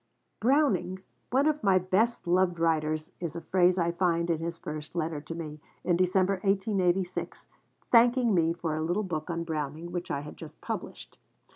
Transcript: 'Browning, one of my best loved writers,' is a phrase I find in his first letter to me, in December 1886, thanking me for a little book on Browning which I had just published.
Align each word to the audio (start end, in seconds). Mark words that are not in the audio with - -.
'Browning, 0.39 1.03
one 1.29 1.45
of 1.45 1.61
my 1.63 1.77
best 1.77 2.25
loved 2.25 2.57
writers,' 2.57 3.11
is 3.19 3.35
a 3.35 3.41
phrase 3.41 3.77
I 3.77 3.91
find 3.91 4.31
in 4.31 4.39
his 4.39 4.57
first 4.57 4.95
letter 4.95 5.21
to 5.21 5.35
me, 5.35 5.59
in 5.83 5.95
December 5.95 6.37
1886, 6.41 7.45
thanking 7.91 8.33
me 8.33 8.51
for 8.51 8.75
a 8.75 8.81
little 8.81 9.03
book 9.03 9.29
on 9.29 9.43
Browning 9.43 9.91
which 9.91 10.09
I 10.09 10.21
had 10.21 10.37
just 10.37 10.59
published. 10.59 11.19